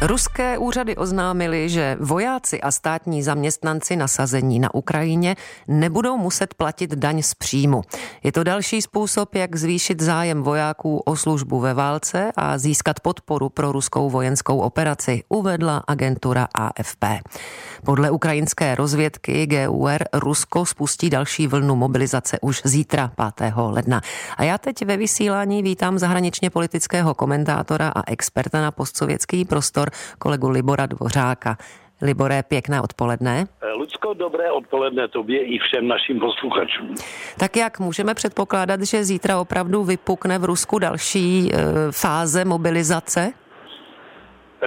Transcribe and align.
Ruské 0.00 0.58
úřady 0.58 0.96
oznámily, 0.96 1.68
že 1.68 1.96
vojáci 2.00 2.60
a 2.60 2.70
státní 2.70 3.22
zaměstnanci 3.22 3.96
nasazení 3.96 4.58
na 4.58 4.74
Ukrajině 4.74 5.36
nebudou 5.68 6.18
muset 6.18 6.54
platit 6.54 6.94
daň 6.94 7.22
z 7.22 7.34
příjmu. 7.34 7.82
Je 8.22 8.32
to 8.32 8.44
další 8.44 8.82
způsob, 8.82 9.34
jak 9.34 9.56
zvýšit 9.56 10.02
zájem 10.02 10.42
vojáků 10.42 10.98
o 10.98 11.16
službu 11.16 11.60
ve 11.60 11.74
válce 11.74 12.32
a 12.36 12.58
získat 12.58 13.00
podporu 13.00 13.48
pro 13.48 13.72
ruskou 13.72 14.10
vojenskou 14.10 14.58
operaci, 14.58 15.22
uvedla 15.28 15.82
agentura 15.86 16.48
AFP. 16.54 17.04
Podle 17.84 18.10
ukrajinské 18.10 18.74
rozvědky 18.74 19.46
GUR 19.46 20.04
Rusko 20.12 20.66
spustí 20.66 21.10
další 21.10 21.46
vlnu 21.46 21.76
mobilizace 21.76 22.38
už 22.40 22.62
zítra 22.64 23.12
5. 23.38 23.52
ledna. 23.56 24.00
A 24.36 24.44
já 24.44 24.58
teď 24.58 24.84
ve 24.84 24.96
vysílání 24.96 25.62
vítám 25.62 25.98
zahraničně 25.98 26.50
politického 26.50 27.14
komentátora 27.14 27.88
a 27.88 28.10
experta 28.10 28.60
na 28.60 28.70
postsovětský 28.70 29.44
prostor 29.44 29.87
kolegu 30.18 30.48
Libora 30.48 30.86
Dvořáka. 30.86 31.56
Libore, 32.02 32.42
pěkné 32.42 32.80
odpoledne. 32.80 33.46
Lucko, 33.74 34.14
dobré 34.14 34.52
odpoledne 34.52 35.08
tobě 35.08 35.44
i 35.44 35.58
všem 35.58 35.88
našim 35.88 36.20
posluchačům. 36.20 36.94
Tak 37.38 37.56
jak 37.56 37.78
můžeme 37.80 38.14
předpokládat, 38.14 38.82
že 38.82 39.04
zítra 39.04 39.40
opravdu 39.40 39.84
vypukne 39.84 40.38
v 40.38 40.44
Rusku 40.44 40.78
další 40.78 41.50
e, 41.52 41.58
fáze 41.92 42.44
mobilizace? 42.44 43.32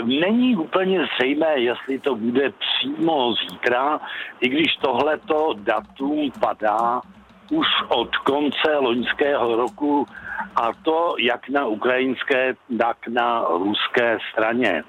Není 0.04 0.56
úplně 0.56 1.00
zřejmé, 1.16 1.60
jestli 1.60 2.00
to 2.00 2.16
bude 2.16 2.50
přímo 2.50 3.34
zítra, 3.34 4.00
i 4.40 4.50
když 4.50 4.76
tohleto 4.82 5.54
datum 5.58 6.32
padá 6.40 7.02
už 7.52 7.68
od 7.88 8.16
konce 8.18 8.72
loňského 8.80 9.56
roku 9.56 10.08
a 10.56 10.72
to 10.84 11.16
jak 11.20 11.50
na 11.50 11.68
ukrajinské, 11.68 12.54
tak 12.80 13.08
na 13.08 13.46
ruské 13.48 14.18
straně. 14.32 14.84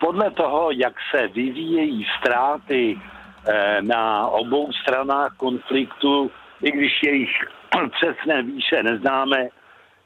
Podle 0.00 0.30
toho, 0.30 0.70
jak 0.70 0.94
se 1.10 1.28
vyvíjejí 1.28 2.06
ztráty 2.18 2.94
eh, 2.94 3.82
na 3.82 4.26
obou 4.26 4.72
stranách 4.72 5.36
konfliktu, 5.36 6.30
i 6.62 6.70
když 6.70 6.92
jejich 7.02 7.30
přesné 7.90 8.42
výše 8.42 8.82
neznáme, 8.82 9.48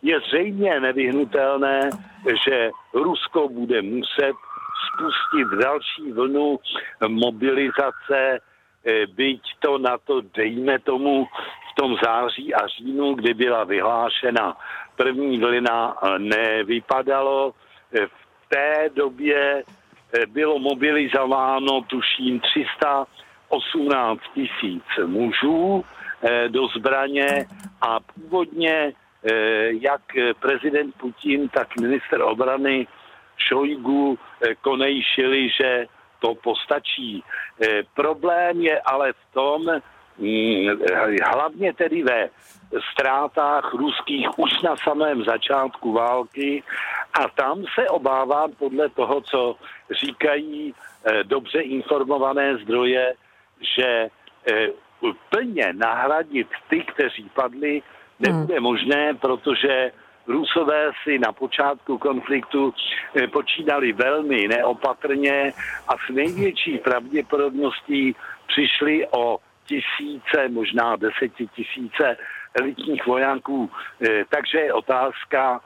je 0.02 0.20
zřejmě 0.20 0.80
nevyhnutelné, 0.80 1.91
že 2.44 2.70
Rusko 2.94 3.48
bude 3.48 3.82
muset 3.82 4.36
spustit 4.88 5.48
další 5.62 6.12
vlnu 6.12 6.58
mobilizace, 7.08 8.38
eh, 8.38 9.06
byť 9.06 9.41
to 9.60 9.78
na 9.78 9.98
to, 9.98 10.20
dejme 10.20 10.78
tomu, 10.78 11.26
tom 11.75 11.97
září 12.05 12.55
a 12.55 12.67
říjnu, 12.67 13.14
kdy 13.14 13.34
byla 13.34 13.64
vyhlášena 13.64 14.56
první 14.97 15.39
vlna, 15.39 15.97
eh, 16.03 16.19
nevypadalo. 16.19 17.55
V 17.91 18.48
té 18.48 18.91
době 18.94 19.62
bylo 20.28 20.58
mobilizováno, 20.58 21.83
tuším, 21.83 22.41
318 22.41 24.20
tisíc 24.34 24.83
mužů 25.06 25.84
do 26.48 26.66
zbraně 26.66 27.47
a 27.83 28.00
původně 28.00 28.92
Eh, 29.25 29.72
jak 29.81 30.03
prezident 30.41 30.94
Putin, 31.00 31.48
tak 31.48 31.81
minister 31.81 32.22
obrany 32.22 32.86
Šojgu 33.36 34.19
eh, 34.19 34.55
konejšili, 34.61 35.48
že 35.48 35.86
to 36.20 36.34
postačí. 36.34 37.25
Eh, 37.25 37.83
problém 37.94 38.61
je 38.61 38.81
ale 38.81 39.12
v 39.12 39.25
tom, 39.33 39.61
hlavně 41.24 41.72
tedy 41.72 42.02
ve 42.02 42.28
ztrátách 42.92 43.74
ruských 43.74 44.38
už 44.38 44.62
na 44.62 44.76
samém 44.76 45.24
začátku 45.24 45.92
války 45.92 46.62
a 47.20 47.28
tam 47.28 47.64
se 47.74 47.88
obávám 47.88 48.52
podle 48.52 48.88
toho, 48.88 49.20
co 49.20 49.56
říkají 49.90 50.74
dobře 51.22 51.60
informované 51.60 52.56
zdroje, 52.56 53.14
že 53.76 54.08
plně 55.30 55.72
nahradit 55.72 56.48
ty, 56.69 56.80
kteří 56.80 57.30
padli, 57.34 57.82
nebude 58.20 58.54
hmm. 58.54 58.62
možné, 58.62 59.14
protože 59.14 59.92
Rusové 60.26 60.91
si 61.03 61.19
na 61.19 61.32
počátku 61.32 61.98
konfliktu 61.98 62.74
eh, 63.14 63.28
počínali 63.28 63.92
velmi 63.92 64.48
neopatrně 64.48 65.53
a 65.88 65.92
s 65.92 66.12
největší 66.12 66.78
pravděpodobností 66.78 68.16
přišli 68.47 69.06
o 69.10 69.38
tisíce, 69.66 70.48
možná 70.48 70.97
desetitisíce 70.97 72.16
elitních 72.54 73.06
vojáků. 73.06 73.70
Eh, 74.02 74.25
takže 74.28 74.58
je 74.58 74.72
otázka, 74.72 75.60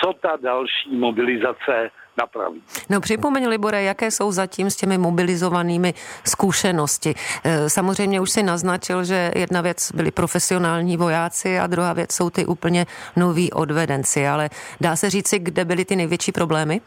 co 0.00 0.12
ta 0.12 0.36
další 0.42 0.96
mobilizace 0.96 1.90
napraví. 2.18 2.62
No 2.90 3.00
připomeň, 3.00 3.48
Libore, 3.48 3.82
jaké 3.82 4.10
jsou 4.10 4.32
zatím 4.32 4.70
s 4.70 4.76
těmi 4.76 4.98
mobilizovanými 4.98 5.94
zkušenosti. 6.24 7.14
E, 7.44 7.70
samozřejmě 7.70 8.20
už 8.20 8.30
si 8.30 8.42
naznačil, 8.42 9.04
že 9.04 9.30
jedna 9.36 9.60
věc 9.60 9.92
byli 9.92 10.10
profesionální 10.10 10.96
vojáci 10.96 11.58
a 11.58 11.66
druhá 11.66 11.92
věc 11.92 12.12
jsou 12.12 12.30
ty 12.30 12.46
úplně 12.46 12.86
noví 13.16 13.52
odvedenci, 13.52 14.28
ale 14.28 14.50
dá 14.80 14.96
se 14.96 15.10
říci, 15.10 15.38
kde 15.38 15.64
byly 15.64 15.84
ty 15.84 15.96
největší 15.96 16.32
problémy? 16.32 16.80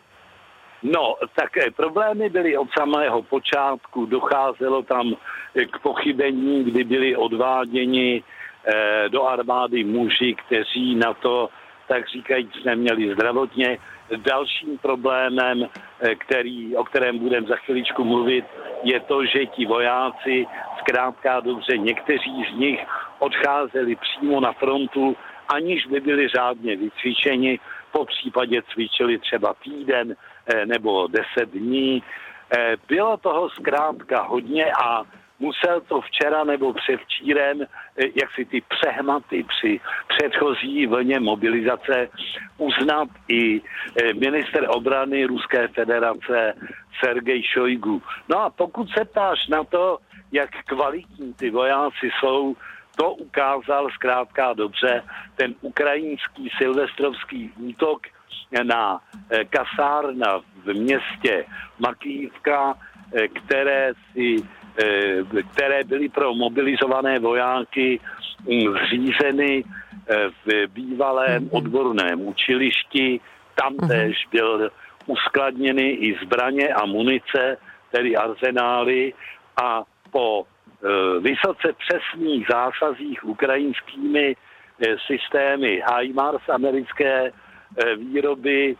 No, 0.85 1.15
tak 1.35 1.57
e, 1.57 1.71
problémy 1.71 2.29
byly 2.29 2.57
od 2.57 2.67
samého 2.77 3.21
počátku. 3.21 4.05
Docházelo 4.05 4.83
tam 4.83 5.13
e, 5.55 5.65
k 5.65 5.79
pochybení, 5.79 6.63
kdy 6.63 6.83
byli 6.83 7.15
odváděni 7.15 8.23
do 9.13 9.23
armády 9.23 9.83
muži, 9.83 10.35
kteří 10.45 10.95
na 10.95 11.13
to, 11.13 11.49
tak 11.87 12.09
říkajíc, 12.09 12.49
neměli 12.65 13.13
zdravotně 13.13 13.77
Dalším 14.11 14.77
problémem, 14.77 15.65
eh, 15.65 16.15
který, 16.15 16.75
o 16.75 16.83
kterém 16.83 17.19
budeme 17.19 17.47
za 17.47 17.55
chviličku 17.55 18.03
mluvit, 18.03 18.45
je 18.83 18.99
to, 18.99 19.25
že 19.25 19.45
ti 19.45 19.65
vojáci, 19.65 20.45
zkrátka 20.79 21.39
dobře, 21.39 21.77
někteří 21.77 22.45
z 22.53 22.59
nich 22.59 22.79
odcházeli 23.19 23.95
přímo 23.95 24.39
na 24.39 24.53
frontu, 24.53 25.15
aniž 25.47 25.85
by 25.85 25.99
byli 25.99 26.27
řádně 26.27 26.75
vycvičeni, 26.75 27.59
po 27.95 28.05
případě 28.05 28.61
cvičili 28.73 29.17
třeba 29.19 29.53
týden 29.63 30.15
eh, 30.15 30.65
nebo 30.65 31.07
deset 31.07 31.49
dní. 31.49 32.03
Eh, 32.03 32.75
bylo 32.87 33.17
toho 33.17 33.49
zkrátka 33.49 34.21
hodně 34.23 34.65
a 34.71 35.03
musel 35.39 35.81
to 35.81 36.01
včera 36.01 36.43
nebo 36.43 36.73
předčírem, 36.73 37.61
eh, 37.61 37.67
jak 38.19 38.29
si 38.35 38.45
ty 38.45 38.61
přehmaty 38.61 39.43
při 39.43 39.79
předchozí 40.07 40.87
vlně 40.87 41.19
mobilizace 41.19 42.09
uznat 42.57 43.07
i 43.27 43.61
minister 44.19 44.67
obrany 44.69 45.25
Ruské 45.25 45.67
federace 45.67 46.53
Sergej 46.99 47.43
Šojgu. 47.43 48.01
No 48.29 48.39
a 48.39 48.49
pokud 48.49 48.91
se 48.91 49.05
ptáš 49.05 49.47
na 49.47 49.63
to, 49.63 49.97
jak 50.31 50.49
kvalitní 50.65 51.33
ty 51.33 51.49
vojáci 51.49 52.11
jsou, 52.19 52.55
to 52.95 53.13
ukázal 53.13 53.89
zkrátka 53.89 54.53
dobře 54.53 55.03
ten 55.35 55.55
ukrajinský 55.61 56.49
silvestrovský 56.57 57.51
útok 57.57 58.01
na 58.63 58.99
eh, 59.29 59.45
kasárna 59.45 60.39
v 60.63 60.73
městě 60.73 61.45
Makývka, 61.79 62.77
které 63.33 63.93
si 64.13 64.43
Eh, 64.77 65.23
které 65.51 65.83
byly 65.83 66.09
pro 66.09 66.33
mobilizované 66.33 67.19
vojáky 67.19 67.99
hm, 68.43 68.75
zřízeny 68.85 69.63
eh, 69.63 70.15
v 70.45 70.67
bývalém 70.67 71.43
mhm. 71.43 71.49
odborném 71.51 72.27
učilišti. 72.27 73.19
Tam 73.55 73.73
mhm. 73.73 73.87
též 73.87 74.27
byl 74.31 74.71
uskladněny 75.05 75.89
i 75.89 76.19
zbraně 76.23 76.67
a 76.67 76.85
munice, 76.85 77.57
tedy 77.91 78.15
arzenály 78.15 79.13
a 79.63 79.83
po 80.11 80.43
eh, 80.43 80.54
vysoce 81.19 81.73
přesných 81.73 82.47
zásazích 82.51 83.25
ukrajinskými 83.25 84.35
systémy 85.07 85.81
HIMARS 85.99 86.49
americké 86.49 87.31
výroby 87.97 88.75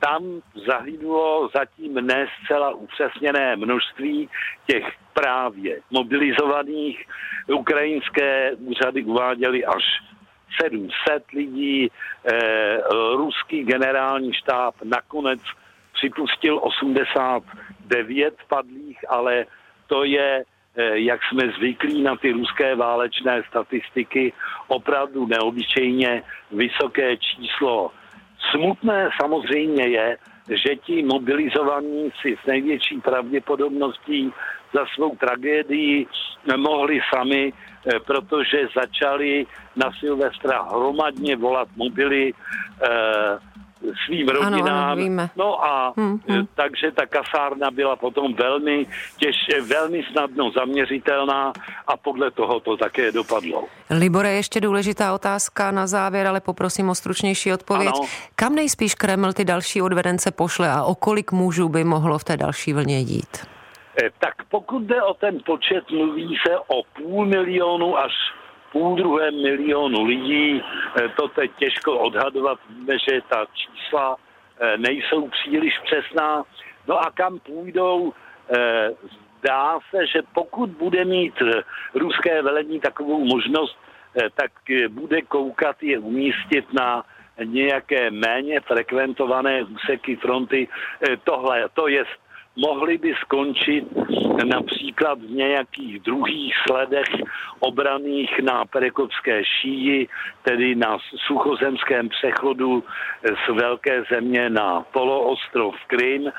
tam 0.00 0.42
zahynulo 0.66 1.50
zatím 1.54 1.94
ne 1.94 2.26
zcela 2.44 2.70
upřesněné 2.70 3.56
množství 3.56 4.28
těch 4.66 4.84
právě 5.14 5.80
mobilizovaných. 5.90 7.06
Ukrajinské 7.46 8.52
úřady 8.52 9.02
uváděly 9.04 9.64
až 9.64 9.84
700 10.60 11.30
lidí. 11.32 11.88
Eh, 12.24 12.78
ruský 13.16 13.64
generální 13.64 14.32
štáb 14.32 14.74
nakonec 14.84 15.40
připustil 15.92 16.60
89 16.62 18.34
padlých, 18.48 18.98
ale 19.08 19.46
to 19.86 20.04
je, 20.04 20.40
eh, 20.40 20.44
jak 20.92 21.20
jsme 21.24 21.52
zvyklí 21.58 22.02
na 22.02 22.16
ty 22.16 22.32
ruské 22.32 22.74
válečné 22.74 23.42
statistiky, 23.48 24.32
opravdu 24.68 25.26
neobyčejně 25.26 26.22
vysoké 26.50 27.16
číslo. 27.16 27.90
Smutné 28.50 29.10
samozřejmě 29.20 29.88
je, 29.88 30.16
že 30.48 30.76
ti 30.76 31.02
mobilizovaní 31.02 32.10
si 32.20 32.36
s 32.42 32.46
největší 32.46 33.00
pravděpodobností 33.00 34.32
za 34.74 34.86
svou 34.94 35.16
tragédii 35.16 36.06
nemohli 36.46 37.00
sami, 37.14 37.52
eh, 37.52 38.00
protože 38.00 38.68
začali 38.76 39.46
na 39.76 39.90
Silvestra 40.00 40.62
hromadně 40.62 41.36
volat 41.36 41.68
mobily 41.76 42.32
eh, 42.32 42.88
svým 44.06 44.28
rodinám. 44.28 44.68
Ano, 44.68 44.84
ano, 44.84 44.96
víme. 44.96 45.30
No 45.36 45.64
a 45.64 45.92
hmm, 45.96 46.20
hmm. 46.28 46.46
takže 46.54 46.90
ta 46.90 47.06
kasárna 47.06 47.70
byla 47.70 47.96
potom 47.96 48.34
velmi 48.34 48.86
těž, 49.16 49.36
velmi 49.62 50.04
snadno 50.12 50.50
zaměřitelná 50.50 51.52
a 51.86 51.96
podle 51.96 52.30
toho 52.30 52.60
to 52.60 52.76
také 52.76 53.12
dopadlo. 53.12 53.64
Libore, 53.90 54.32
ještě 54.32 54.60
důležitá 54.60 55.14
otázka 55.14 55.70
na 55.70 55.86
závěr, 55.86 56.26
ale 56.26 56.40
poprosím 56.40 56.88
o 56.88 56.94
stručnější 56.94 57.52
odpověď. 57.52 57.92
Ano. 57.94 58.06
Kam 58.36 58.54
nejspíš 58.54 58.94
Kreml 58.94 59.32
ty 59.32 59.44
další 59.44 59.82
odvedence 59.82 60.30
pošle 60.30 60.70
a 60.70 60.82
o 60.84 60.94
kolik 60.94 61.32
mužů 61.32 61.68
by 61.68 61.84
mohlo 61.84 62.18
v 62.18 62.24
té 62.24 62.36
další 62.36 62.72
vlně 62.72 62.98
jít? 62.98 63.46
Eh, 64.02 64.10
tak 64.18 64.34
pokud 64.50 64.82
jde 64.82 65.02
o 65.02 65.14
ten 65.14 65.38
počet, 65.46 65.90
mluví 65.90 66.36
se 66.46 66.58
o 66.58 66.82
půl 66.96 67.26
milionu 67.26 67.98
až 67.98 68.12
půl 68.72 68.96
druhém 68.96 69.42
milionu 69.42 70.04
lidí. 70.04 70.62
Eh, 70.62 71.08
to 71.08 71.28
teď 71.28 71.50
těžko 71.58 71.98
odhadovat, 71.98 72.58
víme, 72.68 72.98
že 72.98 73.20
ta 73.28 73.46
čísla 73.54 74.16
eh, 74.16 74.78
nejsou 74.78 75.28
příliš 75.28 75.78
přesná. 75.84 76.42
No 76.88 76.98
a 76.98 77.10
kam 77.10 77.38
půjdou, 77.38 78.12
zdá 79.38 79.78
se, 79.90 80.06
že 80.06 80.22
pokud 80.34 80.70
bude 80.70 81.04
mít 81.04 81.34
ruské 81.94 82.42
velení 82.42 82.80
takovou 82.80 83.24
možnost, 83.24 83.78
tak 84.34 84.50
bude 84.88 85.22
koukat 85.22 85.82
je 85.82 85.98
umístit 85.98 86.72
na 86.72 87.04
nějaké 87.44 88.10
méně 88.10 88.60
frekventované 88.60 89.62
úseky 89.62 90.16
fronty. 90.16 90.68
Tohle, 91.24 91.68
to 91.74 91.88
je 91.88 92.04
mohly 92.56 92.98
by 92.98 93.14
skončit 93.20 93.84
například 94.44 95.18
v 95.18 95.30
nějakých 95.30 96.00
druhých 96.00 96.54
sledech 96.68 97.08
obraných 97.60 98.40
na 98.42 98.64
Perekopské 98.64 99.44
šíji, 99.44 100.08
tedy 100.42 100.74
na 100.74 100.98
suchozemském 101.26 102.08
přechodu 102.08 102.84
z 103.22 103.54
velké 103.54 104.04
země 104.10 104.50
na 104.50 104.80
poloostrov 104.80 105.74
Krym, 105.86 106.32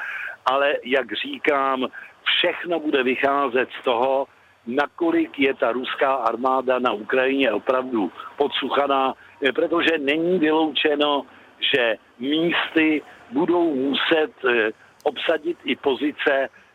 ale 0.45 0.73
jak 0.83 1.13
říkám, 1.13 1.87
všechno 2.23 2.79
bude 2.79 3.03
vycházet 3.03 3.69
z 3.81 3.83
toho, 3.83 4.27
nakolik 4.67 5.39
je 5.39 5.53
ta 5.53 5.71
ruská 5.71 6.13
armáda 6.13 6.79
na 6.79 6.91
Ukrajině 6.91 7.51
opravdu 7.51 8.11
podsuchaná, 8.37 9.13
protože 9.55 9.97
není 9.97 10.39
vyloučeno, 10.39 11.25
že 11.73 11.95
místy 12.19 13.01
budou 13.31 13.75
muset 13.75 14.31
eh, 14.45 14.71
obsadit 15.03 15.57
i 15.63 15.75
pozice, 15.75 16.33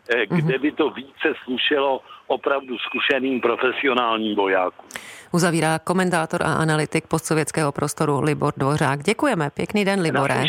eh, 0.08 0.26
kde 0.26 0.54
mhm. 0.54 0.62
by 0.62 0.72
to 0.72 0.90
více 0.90 1.28
slušelo 1.44 2.00
opravdu 2.26 2.78
zkušeným 2.78 3.40
profesionálním 3.40 4.36
vojákům. 4.36 4.88
Uzavírá 5.32 5.78
komentátor 5.78 6.42
a 6.42 6.54
analytik 6.54 7.06
postsovětského 7.06 7.72
prostoru 7.72 8.20
Libor 8.20 8.52
Dvořák. 8.56 9.02
Děkujeme. 9.02 9.50
Pěkný 9.50 9.84
den, 9.84 10.00
Libore. 10.00 10.44